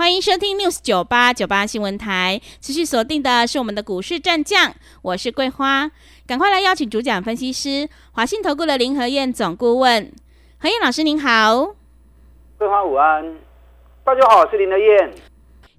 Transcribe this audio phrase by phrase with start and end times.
[0.00, 5.90] 欢迎收听 News 九八九八新闻台，持续锁定的是我们的股市战将，我是桂花，
[6.26, 10.10] 赶快来邀请主讲分析师华信投顾的林和燕总顾问，
[10.58, 11.74] 何燕老师您好，
[12.56, 13.22] 桂花午安，
[14.02, 15.12] 大家好，我是林和燕。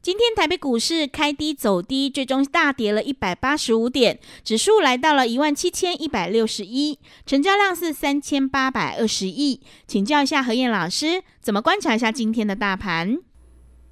[0.03, 13.17] 今天台北股市开低走低，最终大跌了一百八十五点，指数来到了一万七千一百六十一，成交量是三千八百二十亿，请教一下何燕老师，怎么观察一下今天的大盘？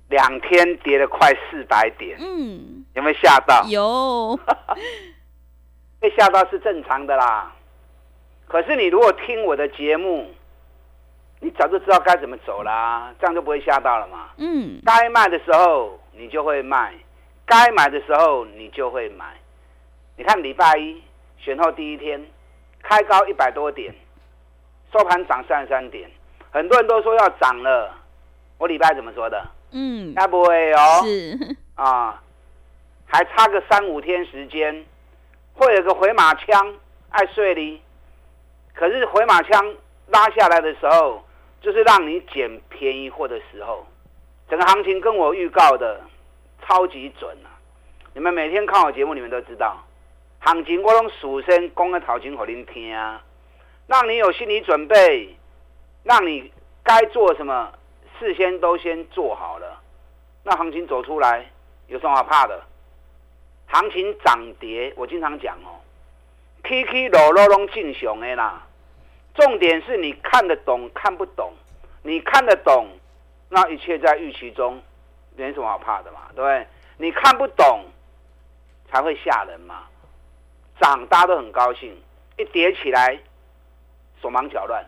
[0.10, 3.64] 两天跌了快四百点，嗯，有没有吓到？
[3.68, 4.40] 有，
[6.00, 7.54] 被吓到是正常的啦。
[8.48, 10.34] 可是你如果听我的节目，
[11.40, 14.32] 你早就知道该怎么走啦，这样就不会吓到了嘛。
[14.38, 16.94] 嗯，该卖的时候你就会卖，
[17.46, 19.26] 该买的时候你就会买。
[20.18, 21.02] 你看礼拜一
[21.38, 22.20] 选后第一天，
[22.82, 23.94] 开高一百多点，
[24.92, 26.10] 收盘涨三十三点，
[26.52, 27.94] 很多人都说要涨了，
[28.58, 29.46] 我礼拜怎么说的？
[29.72, 32.22] 嗯，该不会哦，是啊，
[33.06, 34.86] 还差个三五天时间，
[35.54, 36.76] 会有个回马枪
[37.10, 37.82] 爱睡哩。
[38.74, 39.76] 可是回马枪
[40.08, 41.24] 拉下来的时候，
[41.62, 43.86] 就是让你捡便宜货的时候。
[44.50, 46.02] 整个行情跟我预告的
[46.66, 47.54] 超级准啊！
[48.14, 49.86] 你们每天看我节目，你们都知道，
[50.40, 53.22] 行情我拢事先讲个头前给您听啊，
[53.86, 55.38] 让你有心理准备，
[56.04, 56.52] 让你
[56.84, 57.72] 该做什么。
[58.20, 59.82] 事先都先做好了，
[60.44, 61.46] 那行情走出来
[61.88, 62.62] 有什么好怕的？
[63.68, 65.80] 行情涨跌，我经常讲哦，
[66.68, 68.66] 起起落落拢正常的啦。
[69.36, 71.54] 重点是你看得懂看不懂，
[72.04, 72.88] 你看得懂，
[73.48, 74.82] 那一切在预期中，
[75.36, 76.68] 没什么好怕的嘛，对不对？
[76.98, 77.86] 你看不懂
[78.92, 79.84] 才会吓人嘛。
[80.82, 81.96] 涨大家都很高兴，
[82.38, 83.20] 一跌起来
[84.22, 84.84] 手忙脚乱。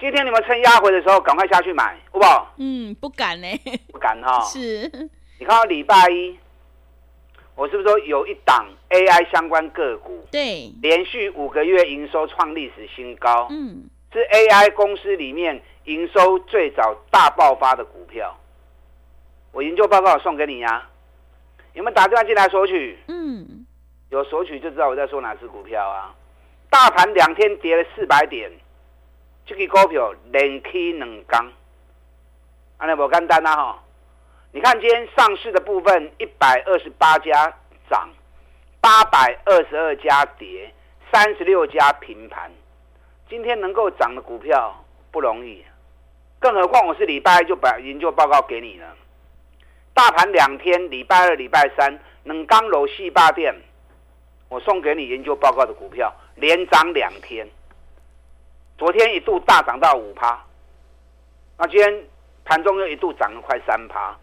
[0.00, 2.54] 今天你们趁压回的时候，赶快下去买，好不好？
[2.58, 3.48] 嗯，不敢呢，
[3.90, 4.40] 不敢哈。
[4.42, 4.88] 是，
[5.40, 6.38] 你看到礼拜一，
[7.56, 10.24] 我是不是说有一档 AI 相关个股？
[10.30, 13.48] 对，连续五个月营收创历史新高。
[13.50, 18.38] 嗯，是 AI 公司里面营收最早大爆发的股票。
[19.50, 20.90] 我研究报告送给你呀、啊，
[21.74, 22.96] 有没有打电话进来索取？
[23.08, 23.66] 嗯，
[24.10, 26.14] 有索取就知道我在说哪只股票啊。
[26.70, 28.48] 大盘两天跌了四百点。
[29.48, 31.50] 这个股票连起两刚，
[32.76, 33.82] 安尼不简单呐哈！
[34.52, 37.50] 你看今天上市的部分，一百二十八家
[37.88, 38.10] 涨，
[38.78, 40.70] 八百二十二家跌，
[41.10, 42.52] 三十六家平盘。
[43.30, 45.64] 今天能够涨的股票不容易，
[46.38, 48.94] 更何况我是礼拜一就把研究报告给你了。
[49.94, 53.54] 大盘两天，礼拜二、礼拜三，两刚楼细霸店，
[54.50, 57.48] 我送给你研究报告的股票连涨两天。
[58.78, 60.40] 昨天一度大涨到五趴，
[61.58, 62.04] 那今天
[62.44, 64.16] 盘中又一度涨了快三趴，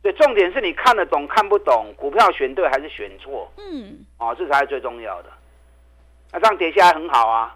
[0.00, 3.52] 所以重点是你看得懂看不懂，股票选对还是选错？
[3.58, 5.28] 嗯，哦，这才是最重要的。
[6.32, 7.54] 那这样跌下来很好啊，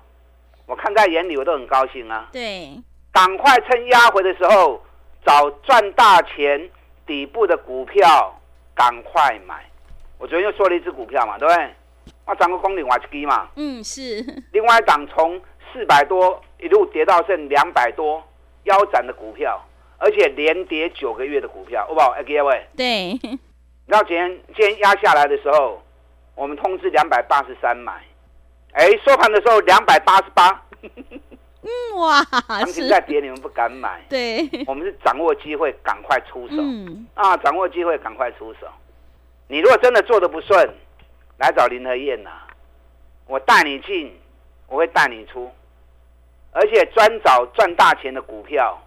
[0.67, 2.29] 我看在眼里，我都很高兴啊。
[2.31, 2.79] 对，
[3.11, 4.85] 赶快趁压回的时候
[5.25, 6.69] 找赚大钱
[7.07, 8.39] 底部的股票，
[8.75, 9.65] 赶快买。
[10.19, 11.75] 我昨天又说了一只股票嘛，对不对？
[12.27, 13.49] 我涨个公里瓦基嘛。
[13.57, 14.23] 嗯，是。
[14.53, 15.41] 另外一档从
[15.73, 18.23] 四百多一路跌到剩两百多，
[18.65, 19.61] 腰斩的股票，
[19.99, 22.11] 而且连跌九个月的股票，好不好？
[22.11, 23.19] 哎，各位，对。
[23.87, 25.83] 然后今天今天压下来的时候，
[26.35, 28.03] 我们通知两百八十三买，
[28.73, 30.63] 哎，收盘的时候两百八十八。
[31.63, 34.01] 嗯哇，行情在跌，你们不敢买。
[34.09, 36.55] 对，我们是掌握机会，赶快出手。
[36.57, 38.67] 嗯啊，掌握机会，赶快出手。
[39.47, 40.75] 你如果真的做的不顺，
[41.37, 42.31] 来找林和燕呐，
[43.27, 44.19] 我带你进，
[44.69, 45.51] 我会带你出。
[46.53, 48.81] 而且专找赚大钱的股票，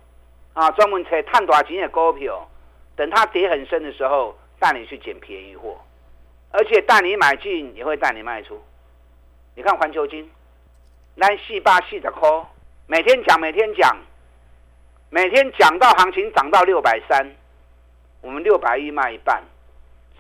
[0.53, 2.47] 啊，专门找探大钱的股票，
[2.95, 5.77] 等它跌很深的时候，带你去捡便宜货，
[6.51, 8.61] 而且带你买进，也会带你卖出。
[9.55, 10.29] 你看环球金，
[11.17, 12.29] 咱四八四十块，
[12.87, 13.95] 每天讲，每天讲，
[15.09, 17.31] 每天讲到行情涨到六百三，
[18.21, 19.41] 我们六百一卖一半。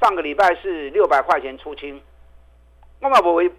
[0.01, 2.01] 上个礼拜是六百块钱出清，
[2.99, 3.49] 我嘛不会，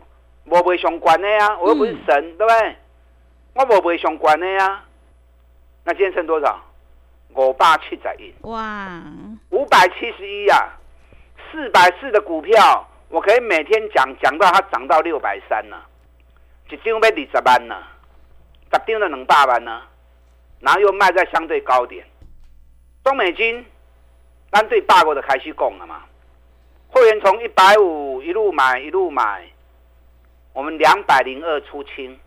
[0.45, 2.77] 不会相关的呀，我又不是神，嗯、对不对？
[3.55, 4.85] 我无卖相关的呀，
[5.85, 6.61] 那今天剩多少？
[7.37, 8.35] 五百七十一。
[8.43, 9.01] 哇，
[9.51, 10.71] 五百七十一呀，
[11.51, 15.77] 四百四的股票，我可以每天讲讲到它涨到六百三呢，
[16.69, 17.77] 一张要二十万呢，
[18.73, 19.83] 十张就两百万呢，
[20.59, 22.05] 然后又卖在相对高点。
[23.05, 23.65] 中美金，
[24.51, 26.03] 咱对大国的开始讲了嘛？
[26.89, 29.45] 会员从一百五一路买一路买，
[30.53, 32.19] 我们两百零二出清，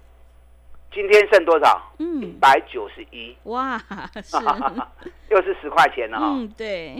[0.97, 1.79] 今天剩多少？
[1.99, 3.37] 嗯，一百九十一。
[3.43, 3.77] 哇，
[4.23, 4.35] 是
[5.29, 6.25] 又是十块钱了哈。
[6.25, 6.95] 嗯，对。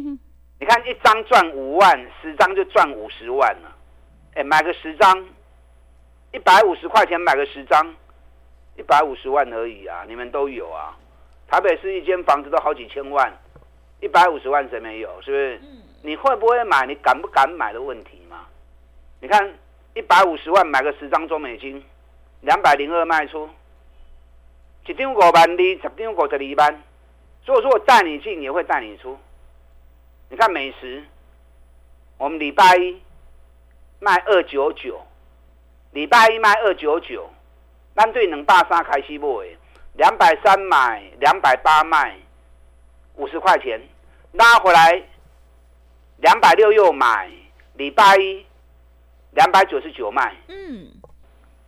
[0.60, 3.76] 你看一张赚五万，十张就赚五十万了。
[4.36, 5.26] 哎，买个十张，
[6.32, 7.96] 一百五十块钱买个十张，
[8.78, 10.06] 一百五十万而已啊！
[10.08, 10.96] 你们都有啊。
[11.48, 13.36] 台北市一间房子都好几千万，
[14.00, 15.10] 一百五十万谁没有？
[15.24, 15.56] 是不是？
[15.64, 15.82] 嗯。
[16.04, 16.86] 你会不会买？
[16.86, 18.46] 你敢不敢买的问题嘛？
[19.22, 19.52] 你看
[19.96, 21.84] 一百五十万买个十张中美金，
[22.42, 23.50] 两百零二卖出，
[24.88, 26.84] 一张五万二，十张五十二万。
[27.46, 29.18] 所以说我带你进也会带你出。
[30.30, 31.04] 你看美食，
[32.18, 33.02] 我们礼拜一
[34.00, 35.02] 卖二九九，
[35.92, 37.30] 礼拜一卖二九九，
[37.96, 39.58] 咱对两百三开西部诶，
[39.94, 42.18] 两百三买，两百八卖，
[43.16, 43.82] 五十块钱
[44.34, 45.02] 拉回来，
[46.18, 47.32] 两百六又买，
[47.76, 48.46] 礼拜一
[49.32, 50.36] 两百九十九卖。
[50.50, 50.92] 嗯，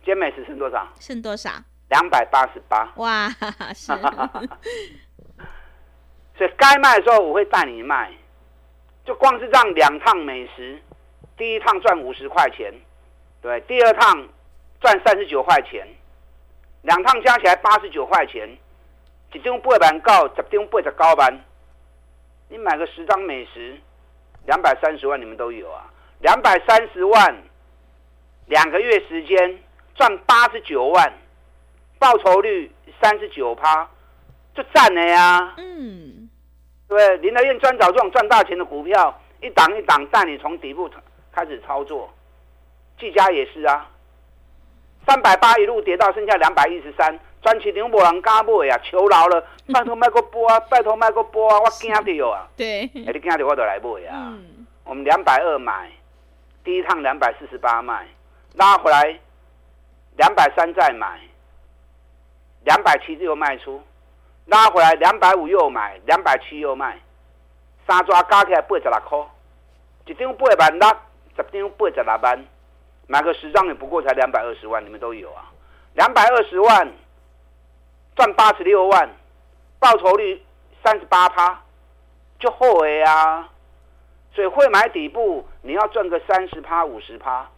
[0.04, 0.86] 今天美食剩多少？
[0.98, 1.50] 剩多少？
[1.90, 2.90] 两百八十八。
[2.96, 3.28] 哇，
[3.74, 3.92] 是。
[6.38, 8.10] 所以该卖的时候我会带你卖。
[9.04, 10.80] 就光是这样两趟美食，
[11.36, 12.72] 第一趟赚五十块钱，
[13.40, 14.28] 对，第二趟
[14.80, 15.88] 赚三十九块钱，
[16.82, 18.48] 两趟加起来八十九块钱，
[19.32, 21.40] 一张八万到，十张八十九万，
[22.48, 23.80] 你买个十张美食，
[24.46, 25.90] 两百三十万你们都有啊，
[26.20, 27.42] 两百三十万，
[28.46, 29.58] 两个月时间
[29.96, 31.12] 赚八十九万，
[32.00, 32.68] 报酬率
[33.00, 33.88] 三十九趴，
[34.52, 35.54] 就赚了呀。
[35.58, 36.28] 嗯。
[36.88, 40.90] 对，林德燕专找这种赚大钱的股票，一档一档带你从底部
[41.30, 42.12] 开始操作。
[42.98, 43.88] 技嘉也是啊，
[45.06, 49.40] 三百八一路跌到剩下两百一十三，专起牛博人嘎不呀，求饶了，
[49.72, 52.48] 拜托卖个波啊，拜托卖个波啊， 我惊到啊。
[52.56, 54.32] 对，哎，你惊到我都来买啊。
[54.32, 55.88] 嗯、我们两百二买，
[56.64, 58.08] 第一趟两百四十八卖，
[58.54, 59.16] 拉回来
[60.16, 61.20] 两百三再买，
[62.64, 63.82] 两百七又卖出。
[64.46, 66.98] 拉回来两百五又买，两百七又卖，
[67.86, 69.18] 三抓加起来八十六块，
[70.06, 70.88] 一张八万六，
[71.36, 72.44] 十张八十六万，
[73.06, 75.52] 买个十张也不过才两百二十万，你们都有啊，
[75.94, 76.92] 两百二十万
[78.16, 79.08] 赚八十六万，
[79.78, 80.42] 报酬率
[80.82, 81.62] 三十八趴，
[82.40, 83.48] 就后悔啊，
[84.34, 87.48] 所以会买底部，你要赚个三十趴五十趴，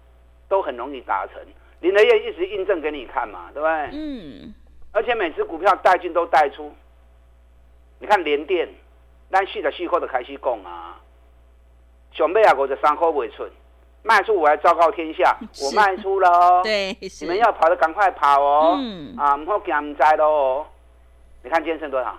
[0.46, 1.36] 都很容易达成。
[1.80, 3.90] 林德业一直印证给你看嘛，对不对？
[3.92, 4.54] 嗯。
[4.92, 6.72] 而且每只股票带进都带出。
[7.98, 8.68] 你看联电，
[9.30, 11.00] 咱四十四块就开始讲啊，
[12.12, 13.44] 上尾啊五十三块未出，
[14.02, 16.60] 卖出我还昭告天下， 我卖出了哦。
[16.62, 18.76] 对，你们要跑的赶快跑哦。
[18.78, 19.16] 嗯。
[19.16, 20.66] 啊，唔好惊唔知咯。
[21.42, 22.18] 你看今天剩多少？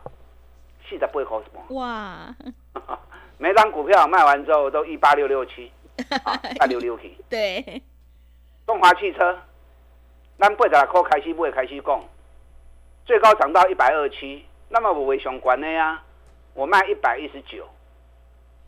[0.89, 1.75] 四十八块什么？
[1.79, 2.35] 哇！
[3.37, 5.71] 每张股票卖完之后都一八六六七，
[6.23, 7.17] 啊，八六六七。
[7.29, 7.81] 对。
[8.65, 9.37] 中华汽车，
[10.39, 12.01] 咱八十六块开始买，开始讲，
[13.05, 14.45] 最高涨到一百二七。
[14.69, 16.01] 那么我为相关的呀，
[16.55, 17.69] 我卖一百一十九，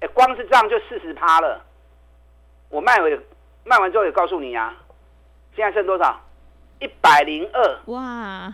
[0.01, 1.65] 哎，光是这样就四十趴了。
[2.69, 3.19] 我卖回
[3.63, 4.71] 卖完之后也告诉你呀，
[5.55, 6.21] 现在剩多少？
[6.79, 7.79] 一百零二。
[7.85, 8.53] 哇，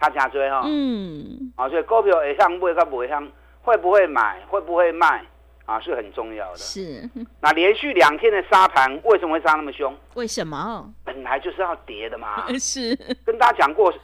[0.00, 0.62] 他加追哈。
[0.64, 1.52] 嗯。
[1.54, 3.30] 啊，所以股票会上买跟不会上，
[3.62, 5.24] 会不会买，会不会卖
[5.66, 6.56] 啊，是很重要的。
[6.56, 7.08] 是。
[7.40, 9.96] 那连续两天的沙盘，为什么会杀那么凶？
[10.14, 10.92] 为什么？
[11.04, 12.48] 本来就是要跌的嘛。
[12.58, 12.96] 是。
[13.24, 13.94] 跟大家讲过。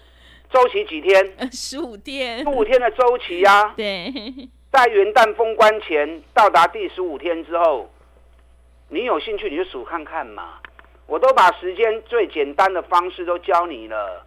[0.50, 1.52] 周期几天？
[1.52, 2.38] 十五天。
[2.40, 3.74] 十五天的周期呀、啊。
[3.76, 4.12] 对。
[4.70, 7.90] 在元旦封关前到达第十五天之后，
[8.88, 10.58] 你有兴趣你就数看看嘛。
[11.06, 14.26] 我都把时间最简单的方式都教你了，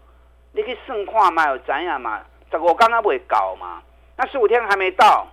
[0.54, 2.24] 你可以算看嘛，有怎样嘛？
[2.52, 3.84] 这个我刚刚不会搞嘛。
[4.18, 5.28] 那十五天还没到，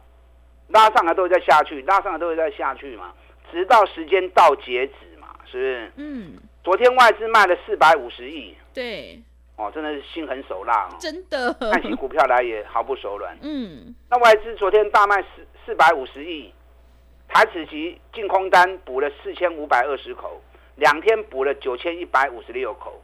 [0.69, 3.15] 拉上来都会再下去，拉上来都会再下去嘛，
[3.51, 5.93] 直到时间到截止嘛，是不是？
[5.97, 6.39] 嗯。
[6.63, 8.55] 昨天外资卖了四百五十亿。
[8.75, 9.19] 对。
[9.59, 10.97] 哦，真的是心狠手辣哦！
[11.01, 13.37] 真的，看起股票来也毫不手软。
[13.43, 16.55] 嗯，那外资昨天大卖四四百五十亿，
[17.27, 20.41] 台指期净空单补了四千五百二十口，
[20.77, 23.03] 两天补了九千一百五十六口。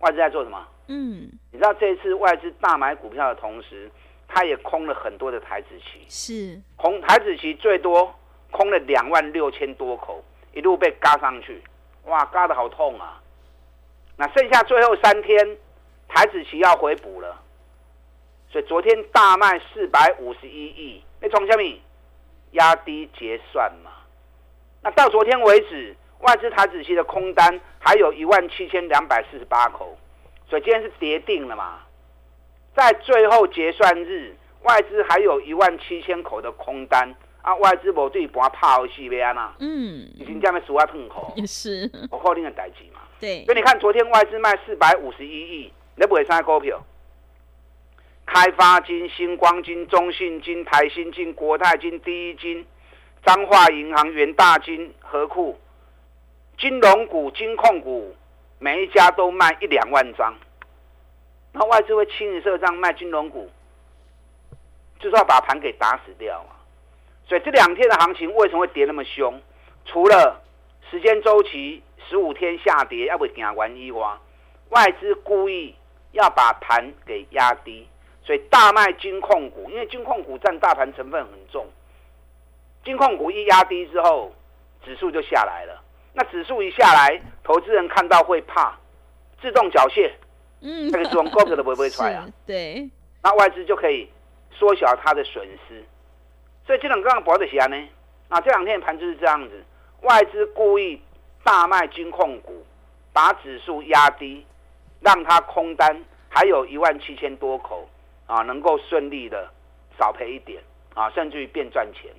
[0.00, 0.66] 外资在做什么？
[0.88, 3.88] 嗯，你知道这一次外资大买股票的同时，
[4.26, 8.12] 他也空了很多的台子期，是空台子期最多
[8.50, 10.20] 空了两万六千多口，
[10.52, 11.62] 一路被嘎上去，
[12.06, 13.22] 哇，嘎的好痛啊！
[14.16, 15.56] 那剩下最后三天，
[16.08, 17.42] 台指期要回补了，
[18.48, 21.78] 所以昨天大卖四百五十一亿，那从下面
[22.52, 23.90] 压低结算嘛。
[24.82, 29.98] 那到昨天为止，外资台指期的空单还有一万七千两百四十八口，
[30.48, 31.80] 所以今天是跌定了嘛。
[32.74, 37.14] 在最后结算日，外资还有一万七千口的空单
[37.46, 39.54] 啊，外资无对盘拍好戏咩啊？
[39.60, 43.02] 嗯，已经这样的数啊，痛口 也是我靠，你个代志嘛。
[43.20, 46.84] 对，所以你看昨天外资卖四百五十一亿，你不会啥股票？
[48.26, 52.66] 开发金、星光金、中信金、台新金、国泰金、第一金、
[53.24, 55.56] 彰化银行、元大金、和库。
[56.58, 58.12] 金融股、金控股，
[58.58, 60.34] 每一家都卖一两万张，
[61.52, 63.48] 那外资会清一色这样卖金融股，
[64.98, 66.55] 就是要把盘给打死掉嘛。
[67.28, 69.40] 所以这两天的行情为什么会跌那么凶？
[69.84, 70.40] 除了
[70.90, 74.18] 时间周期十五天下跌要不行完一挖，
[74.70, 75.74] 外资故意
[76.12, 77.86] 要把盘给压低，
[78.22, 81.66] 所以大卖金控股，因为金控股占大盘成分很重，
[82.84, 84.32] 金控股一压低之后，
[84.84, 85.82] 指数就下来了。
[86.12, 88.78] 那指数一下来，投资人看到会怕，
[89.42, 90.10] 自动缴械，
[90.60, 92.26] 嗯，那个这种股票都不会出来啊。
[92.46, 92.88] 对，
[93.22, 94.08] 那外资就可以
[94.50, 95.84] 缩小它的损失。
[96.66, 97.88] 所以这种刚刚博的起来呢，
[98.28, 99.64] 那这两天盘就是这样子，
[100.02, 101.00] 外资故意
[101.44, 102.66] 大卖金控股，
[103.12, 104.44] 把指数压低，
[105.00, 107.88] 让它空单还有一万七千多口
[108.26, 109.48] 啊，能够顺利的
[109.98, 110.62] 少赔一点
[110.94, 112.10] 啊，甚至于变赚钱。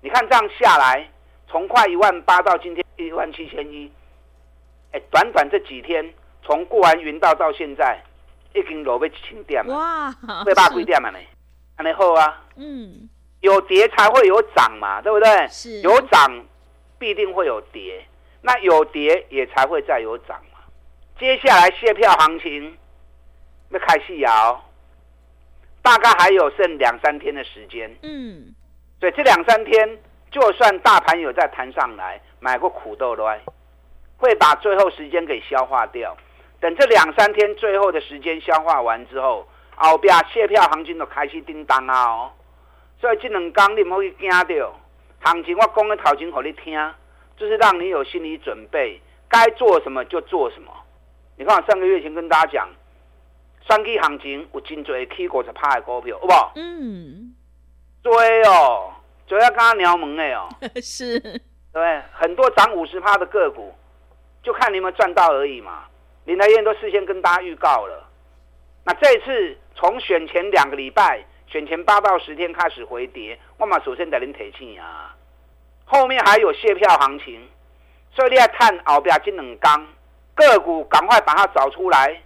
[0.00, 1.08] 你看这样下来，
[1.48, 2.84] 从快一万八到今天。
[2.96, 3.90] 一万七千一，
[4.92, 7.98] 哎，短短这几天，从过完云道到现在，
[8.52, 10.12] 已经落尾千点了，哇，
[10.44, 11.18] 会八几点了呢？
[11.76, 13.08] 安尼好啊，嗯，
[13.40, 15.48] 有跌才会有涨嘛，对不对？
[15.48, 16.44] 是，有涨
[16.98, 18.04] 必定会有跌，
[18.42, 20.58] 那有跌也才会再有涨嘛。
[21.18, 22.76] 接下来卸票行情
[23.70, 24.64] 要开始摇，
[25.82, 28.54] 大概还有剩两三天的时间，嗯，
[28.98, 29.98] 所以这两三天。
[30.32, 33.40] 就算大盘有再弹上来，买过苦豆来，
[34.16, 36.16] 会把最后时间给消化掉。
[36.60, 39.44] 等这两三天最后的时间消化完之后，
[39.74, 42.04] 后边卸票行情都开始叮当啊！
[42.04, 42.32] 哦，
[43.00, 44.80] 所以这两天你唔好去惊到
[45.20, 46.94] 行情，我讲的头前给你听，
[47.36, 50.72] 就是让你有心理准备，该做什么就做什么。
[51.36, 52.68] 你看我上个月前跟大家讲，
[53.66, 56.52] 双 K 行情有真多 K 股是拍的股票，好不好？
[56.56, 57.34] 嗯，
[58.02, 58.92] 对哦。
[59.26, 60.48] 主要刚刚聊门哎哦，
[60.82, 61.20] 是，
[61.72, 63.72] 对，很多涨五十趴的个股，
[64.42, 65.84] 就看你们赚到而已嘛。
[66.24, 68.08] 林台燕都事先跟大家预告了。
[68.84, 75.16] 那这次从选前两个礼拜，选前八到十天开始回跌，我嘛首先带您提醒啊。
[75.84, 77.44] 后面还有谢票行情，
[78.12, 79.86] 所以你要看后边这两天
[80.36, 82.22] 个股，赶快把它找出来。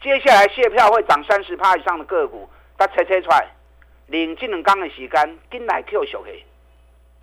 [0.00, 2.48] 接下来谢票会涨三十趴以上的个股，
[2.78, 3.46] 它猜猜出来。
[4.06, 6.42] 领这两天的时间，进来扣上去，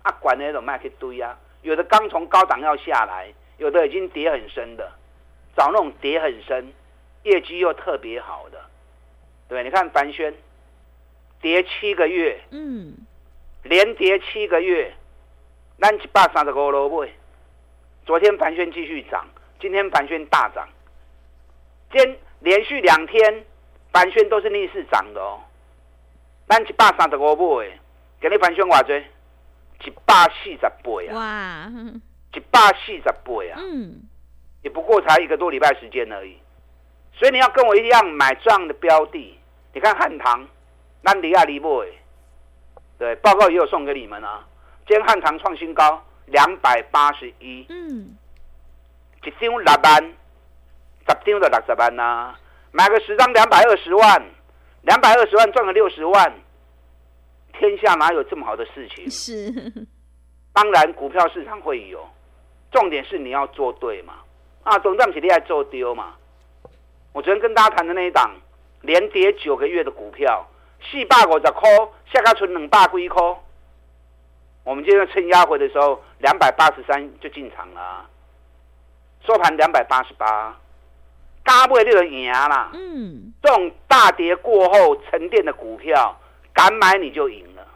[0.02, 1.36] 啊，管那种卖去堆啊。
[1.62, 3.26] 有的刚从高档要下来，
[3.58, 4.88] 有的已经跌很深的，
[5.56, 6.72] 找那种跌很深、
[7.24, 8.60] 业绩又特别好的，
[9.48, 10.32] 对，你看凡轩
[11.40, 12.94] 跌七个月，嗯，
[13.62, 14.92] 连跌七个月，
[15.78, 17.12] 咱一百三十五楼位。
[18.04, 19.26] 昨天盘旋继续涨，
[19.60, 20.68] 今天盘旋大涨，
[21.92, 23.44] 今天连续两天
[23.92, 25.40] 盘旋都是逆势涨的哦。
[26.48, 27.70] 咱一百三十五买，
[28.20, 29.06] 今日盘旋偌济？
[29.86, 31.14] 一百四十倍啊！
[31.14, 31.72] 哇，
[32.34, 33.58] 一百四十倍啊！
[33.58, 34.02] 嗯，
[34.62, 36.36] 也不过才一个多礼拜时间而已，
[37.14, 39.38] 所以你要跟我一样买这样的标的。
[39.72, 40.46] 你看汉唐，
[41.02, 41.84] 咱离啊离不？
[42.98, 44.46] 对，报告也有送给你们啊。
[44.86, 47.66] 今天汉唐创新高，两百八十一。
[47.68, 48.16] 嗯，
[49.24, 50.02] 一张六万，
[51.06, 52.40] 十张就六十万呐、啊。
[52.72, 54.22] 买个十张两百二十万。
[54.82, 56.32] 两百二十万赚了六十万，
[57.52, 59.10] 天下哪有这么好的事情？
[59.10, 59.52] 是，
[60.54, 62.02] 当然股票市场会有，
[62.72, 64.14] 重点是你要做对嘛。
[64.62, 66.14] 啊，总站起你还做丢嘛？
[67.12, 68.34] 我昨天跟大家谈的那一档，
[68.80, 70.48] 连跌九个月的股票，
[70.90, 71.68] 四百五十块，
[72.12, 73.22] 下个存两百几块。
[74.64, 78.06] 我们今天趁压回的时候，两百八十三就进场了，
[79.26, 80.56] 收盘两百八十八。
[81.42, 82.70] 嘎不会就赢啦。
[82.74, 86.14] 嗯，这种大跌过后沉淀的股票，
[86.52, 87.66] 敢买你就赢了。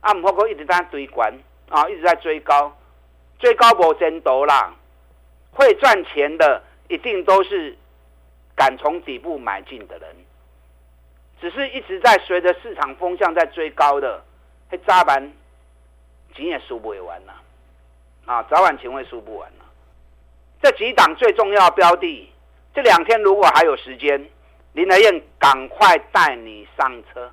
[0.00, 1.32] 啊，唔好讲一直在追关
[1.68, 2.74] 啊，一直在追高，
[3.38, 4.74] 追高无前途啦。
[5.52, 7.76] 会赚钱的一定都是
[8.56, 10.16] 敢从底部买进的人，
[11.40, 14.22] 只是一直在随着市场风向在追高的，
[14.68, 15.32] 会扎板，
[16.34, 17.40] 钱也输不完啦。
[18.26, 19.64] 啊，早晚钱会输不完啦。
[20.62, 22.30] 这几档最重要标的。
[22.74, 24.28] 这两天如果还有时间，
[24.74, 27.30] 林来燕赶快带你上车。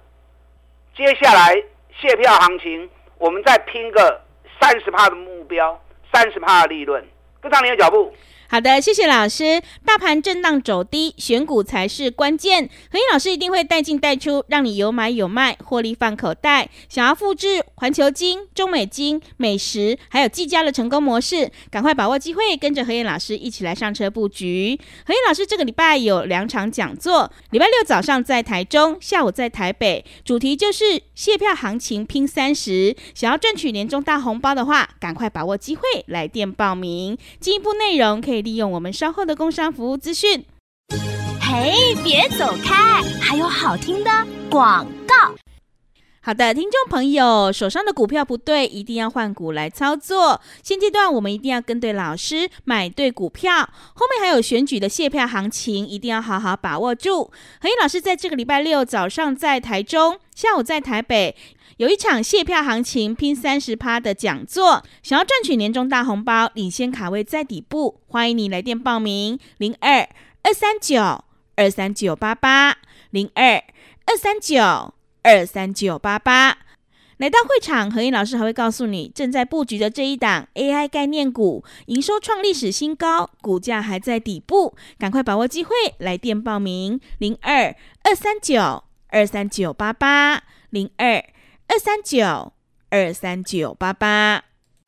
[0.96, 1.54] 接下来
[2.00, 4.22] 谢票行情，我们再拼个
[4.60, 5.80] 三十趴的目标，
[6.12, 7.06] 三十趴的利润。
[7.40, 8.12] 跟上你的脚步。
[8.50, 9.62] 好的，谢谢老师。
[9.86, 12.70] 大盘震荡走低，选股才是关键。
[12.90, 16.70] 何燕老师一定会带进带出，让你有买有卖，获利放口袋。
[16.88, 24.80] 想要复制环球金、中美金、美食还有技嘉的成功模式，赶快把握机会，跟着何燕老师一起来上车布局。
[25.06, 32.96] 何燕老师这个礼拜有两场讲座，礼拜六早上在台中，下午在台北，主题就是谢票行情拼三十。
[33.14, 37.18] 想要赚取年终大红包的话，赶快把握机会，来电报名。
[37.42, 38.37] 进一步内容可以。
[38.42, 40.44] 利用我们稍后的工商服务资讯。
[41.42, 44.12] 嘿，别走开，还有好听的
[44.50, 45.34] 广告。
[46.28, 50.42] 好的，听众朋友，手上的股票不对，一定要换股来操作。
[50.62, 53.62] 现阶段我们一定要跟对老师，买对股票。
[53.94, 57.32] 后面还有选举的卸票行情，一定要好好把握住。
[57.62, 61.34] 和彦老师在这个礼拜六早上在台中，下午在台北。
[61.78, 70.06] 有一场卸票行情拼三十趴的讲座，想要赚取年终大红包，领先卡位在底部，欢迎你来电报名：零二
[70.44, 71.24] 二三九
[71.56, 72.76] 二三九八八
[73.12, 73.64] 零二
[74.06, 74.94] 二三九
[75.28, 76.58] 二三九八八。
[77.18, 91.22] 来到会场，何燕老师还会告诉你正在布局的这一档 AI 概念股，营收创历史新高，股价还在底部，赶快把握机会来电报名：零二二三九二三九八八零二。
[91.68, 92.54] 二三九
[92.90, 94.46] 二三九八八，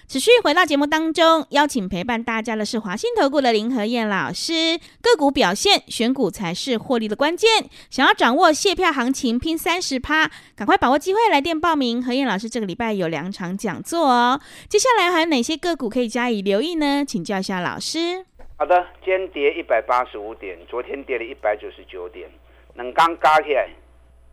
[0.10, 4.80] 持续回到节目当中，邀请陪伴大家的是华信投顾的林和燕老师。
[5.04, 7.70] 个股表现，选股才是获利的关键。
[7.92, 12.04] 想要掌握卸票行情，拼三十趴，赶快把握机会来电报名。
[12.04, 14.42] 和燕老师这个礼拜有两场讲座哦。
[14.68, 17.06] 接下来还有哪些个股可以加以留意呢？
[17.06, 18.26] 请教一下老师。
[18.58, 22.28] 好的，今天跌一百八十五点，昨天跌了一百九十九点，
[22.74, 23.70] 能刚加起来，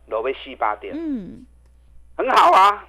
[0.07, 0.91] 落尾四八点。
[0.97, 1.45] 嗯。
[2.17, 2.83] 很好啊，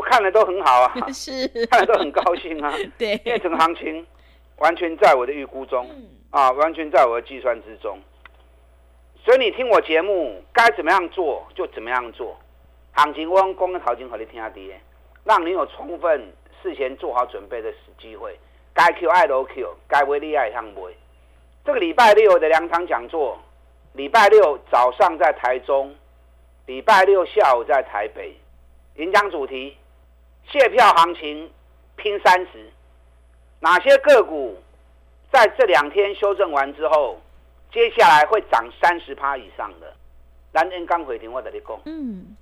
[0.00, 2.72] 我看了都很好啊， 是看了都很高兴啊。
[2.96, 4.06] 对，因为整个行情
[4.56, 7.98] 完全在我的预估中，嗯、啊，完全在我的计算之中。
[9.22, 12.34] 所以你听我节目，该怎么样做就怎么样做。
[12.92, 14.72] 行情我用公的行情和你听下的，
[15.24, 16.32] 让你有充分
[16.62, 18.34] 事先做好准备的机会。
[18.72, 20.96] 该 Q 爱都 Q，该威利爱上威。
[21.62, 23.38] 这个礼拜六的两场讲座，
[23.92, 25.94] 礼拜六早上在台中。
[26.64, 28.32] 礼拜六下午在台北，
[28.94, 29.76] 演讲主题：
[30.50, 31.48] 谢票行情
[31.96, 32.68] 拼三十。
[33.60, 34.60] 哪些个股
[35.32, 37.20] 在这两天修正完之后，
[37.72, 39.94] 接下来会涨三十趴以上的？
[40.52, 41.80] 蓝天刚回听我在你讲。
[41.84, 42.36] 嗯。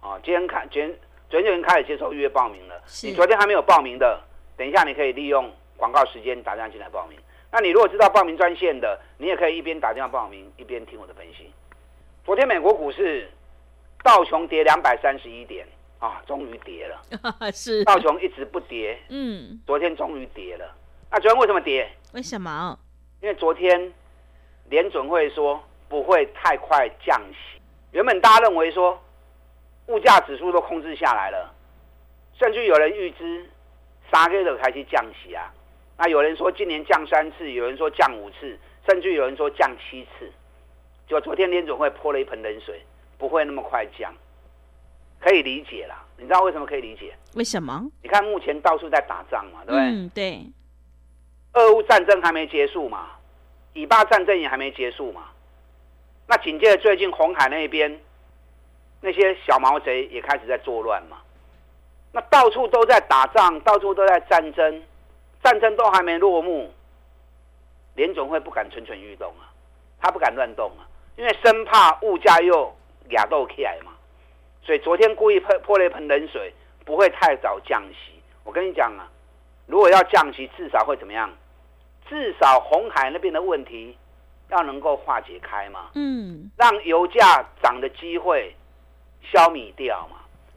[0.00, 2.82] 哦，今天开，今天昨天就已经开始接受预约报名了。
[3.02, 4.18] 你昨天还没有报名的，
[4.56, 7.18] 等一下你可以利用广告时间打电话进来报名。
[7.50, 11.52] 那你如果知道报名专线的，你也可以一边打电话报名，一边听我的分析。
[12.24, 13.30] 昨天美国股市
[14.02, 15.66] 道琼跌两百三十一点
[15.98, 17.02] 啊，终于跌了。
[17.52, 20.74] 是道琼一直不跌，嗯，昨天终于跌了。
[21.10, 21.90] 那昨天为什么跌？
[22.12, 22.78] 为什么？
[23.20, 23.92] 因为昨天
[24.68, 27.60] 联准会说不会太快降息。
[27.92, 29.02] 原本大家认为说
[29.86, 31.52] 物价指数都控制下来了，
[32.38, 33.48] 甚至有人预知
[34.10, 35.52] 三月就开始降息啊。
[35.96, 38.56] 那有人说今年降三次，有人说降五次，
[38.88, 40.30] 甚至有人说降七次。
[41.08, 42.82] 就昨天联准会泼了一盆冷水，
[43.16, 44.14] 不会那么快降，
[45.20, 46.04] 可以理解啦。
[46.16, 47.14] 你知道为什么可以理解？
[47.34, 47.84] 为什么？
[48.02, 49.80] 你看目前到处在打仗嘛，对不对？
[49.80, 50.46] 嗯，对。
[51.54, 53.10] 俄乌战争还没结束嘛，
[53.72, 55.28] 以巴战争也还没结束嘛。
[56.26, 58.00] 那紧接着最近红海那边
[59.00, 61.18] 那些小毛贼也开始在作乱嘛。
[62.12, 64.82] 那到处都在打仗，到处都在战争，
[65.42, 66.72] 战争都还没落幕，
[67.94, 69.52] 联总会不敢蠢蠢欲动啊，
[70.00, 70.82] 他不敢乱动啊。
[71.16, 72.74] 因为生怕物价又
[73.10, 73.92] 亚斗起来嘛，
[74.62, 76.52] 所以昨天故意泼泼了一盆冷水，
[76.84, 78.20] 不会太早降息。
[78.44, 79.08] 我跟你讲啊，
[79.66, 81.30] 如果要降息，至少会怎么样？
[82.08, 83.96] 至少红海那边的问题
[84.48, 88.54] 要能够化解开嘛，嗯，让油价涨的机会
[89.30, 90.16] 消弭掉嘛，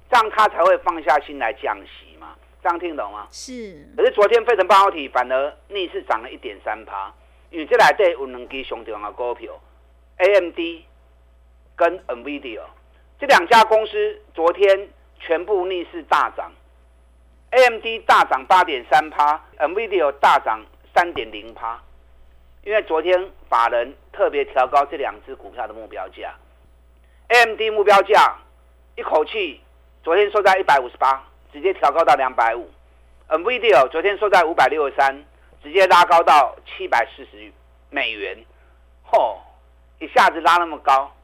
[0.09, 2.35] 这样他才会放下心来降息嘛。
[2.63, 3.27] 这样听懂吗？
[3.31, 3.85] 是。
[3.97, 7.13] 可是昨天费城半导体反而逆势涨了一点三趴，
[7.49, 9.59] 因为这来对有两支上涨的股票。
[10.17, 10.57] AMD
[11.75, 12.61] 跟 NVIDIA
[13.21, 16.51] 这两家公司昨天全部逆势大涨
[17.51, 20.59] ，AMD 大涨八点三趴，NVIDIA 大涨
[20.91, 21.79] 三点零趴。
[22.63, 26.33] 因为昨天法人特别调高这两只股票的目标价
[27.27, 28.37] ，AMD 目标价
[28.95, 29.61] 一口气
[30.03, 32.71] 昨天收在一百五十八，直接调高到两百五
[33.29, 35.23] ；NVIDIA 昨天收在五百六十三，
[35.61, 37.51] 直接拉高到七百四十
[37.91, 38.43] 美元。
[39.11, 39.37] 嚯！
[39.99, 41.15] 一下子拉那么高，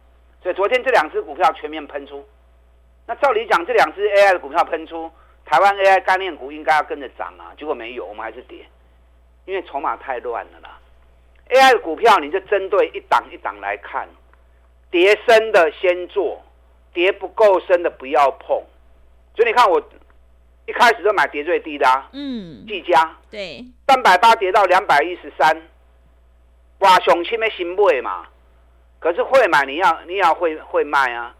[0.42, 2.26] 所以昨天这两只股票全面喷出。
[3.06, 5.10] 那照理讲，这两只 AI 的股票喷出，
[5.46, 8.66] 台湾 AI 概念股应该要跟着涨啊，结果没有，我们还是跌。
[9.46, 10.78] 因为筹码太乱了啦。
[11.50, 14.08] AI 的股票你就针对一档一档来看，
[14.92, 16.42] 跌深的先做，
[16.94, 18.62] 跌不够深的不要碰。
[19.36, 19.82] 所以你看我
[20.66, 25.62] 一开始就买跌最低的啊，嗯，技嘉，对，三百八跌到两百一十三，
[26.80, 28.28] 哇，雄起没新买嘛？
[29.00, 31.34] 可是会买你要你要会会卖啊。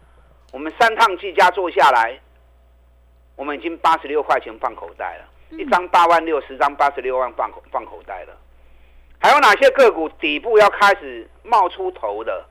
[0.52, 2.18] 我们三趟技家做下来，
[3.36, 8.36] 我们已经八十六块钱放口袋了，嗯、一张八万六，十张八十六万放口放口袋了。
[9.18, 12.44] 还有哪些个股底部要开始冒出头的？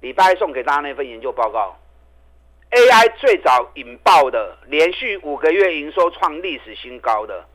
[0.00, 1.76] 礼拜送给大家那份研究报告
[2.70, 7.46] ，AI 最早引爆的，连续五个月营收创历史新高的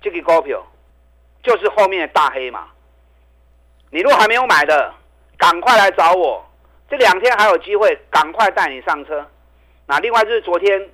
[0.00, 0.60] 这个股票，
[1.42, 2.68] 就是后面的大黑马。
[3.90, 4.92] 你如果还没有买的，
[5.38, 6.44] 赶快来找我，
[6.90, 9.26] 这两天还有机会，赶快带你上车。
[9.86, 10.90] 那另外就是昨天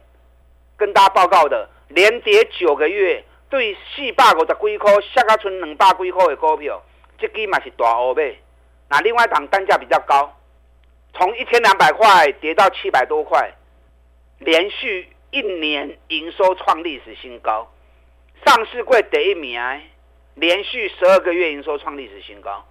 [0.77, 3.25] 跟大家报告的，连跌九个月。
[3.51, 6.83] 对四百五十几块，下个村两百几块的股票，
[7.19, 8.37] 这支嘛是大欧呗。
[8.89, 10.35] 那另外一档单价比较高，
[11.13, 13.55] 从一千两百块跌到七百多块，
[14.39, 17.71] 连续一年营收创历史新高，
[18.45, 19.61] 上市柜第一名，
[20.35, 22.65] 连续十二个月营收创历史新高，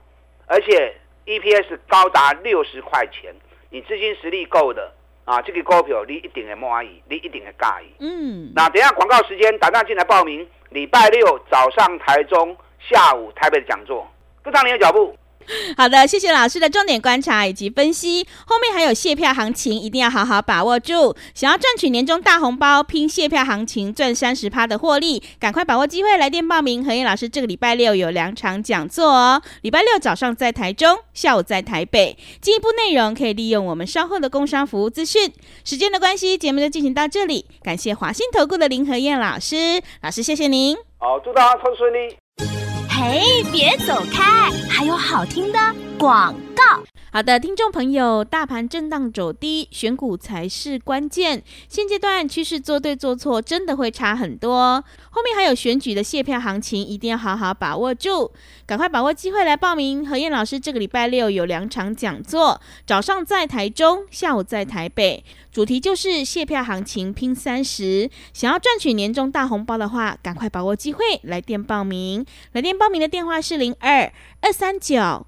[0.48, 3.34] 而且 EPS 高达六十块钱，
[3.70, 4.94] 你资金实力够的。
[5.26, 7.96] 啊，这个股票你一定会满意，你一定会介意。
[8.00, 10.46] 嗯，那等一下广告时间，打电话进来报名。
[10.70, 14.06] 礼拜六早上台中，下午台北的讲座，
[14.44, 15.18] 跟上你的脚步。
[15.78, 18.26] 好的，谢谢老师的重点观察以及分析。
[18.46, 21.16] 后面还有谢票行情，一定要好好把握住。
[21.34, 26.84] 想要赚取年终大红包，拼谢票行情赚三十趴的获利，赶快把握机会来电报名。
[26.84, 29.42] 何燕老师这个礼拜六有两场讲座哦。
[29.62, 32.18] 礼拜六早上在台中，下午在台北。
[32.42, 35.32] 进一步内容可以利用我们稍后的工商服务资讯。
[35.64, 37.46] 时间的关系，节目就进行到这里。
[37.62, 40.76] 感谢华信投顾的林何燕老师，老师谢谢您。
[40.98, 42.73] 好，祝大家顺顺利。
[42.96, 44.52] 嘿，别走开！
[44.70, 45.58] 还有好听的
[45.98, 46.84] 广告。
[47.14, 51.44] 好的，听众朋友，大盘震荡走低，选股才是关键。
[51.70, 54.84] 现阶段趋势做对做错，真的会差很多。
[55.12, 58.32] 后面还有选举的谢票行情，一定要好好把握住，
[58.66, 60.10] 赶快把握机会来报名。
[60.10, 68.10] 何燕老师这个礼拜六有两场讲座，早上在台中，下午在台北，主题就是谢票行情拼三十。
[68.34, 72.26] 想要赚取年终大红包的话，赶快把握机会来电报名。
[72.54, 75.28] 来电报名的电话是零二二三九。